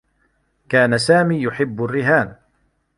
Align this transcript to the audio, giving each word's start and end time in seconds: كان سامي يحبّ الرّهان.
كان 0.69 0.97
سامي 0.97 1.41
يحبّ 1.43 1.83
الرّهان. 1.83 2.35